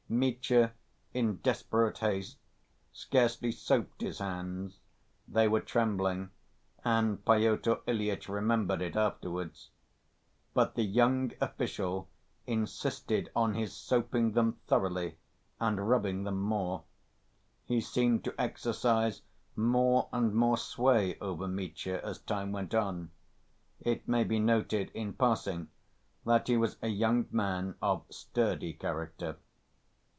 [0.13, 0.73] Mitya,
[1.13, 2.37] in desperate haste,
[2.91, 4.77] scarcely soaped his hands
[5.25, 6.31] (they were trembling,
[6.83, 9.69] and Pyotr Ilyitch remembered it afterwards).
[10.53, 12.09] But the young official
[12.45, 15.15] insisted on his soaping them thoroughly
[15.61, 16.83] and rubbing them more.
[17.63, 19.21] He seemed to exercise
[19.55, 23.11] more and more sway over Mitya, as time went on.
[23.79, 25.69] It may be noted in passing
[26.25, 29.37] that he was a young man of sturdy character.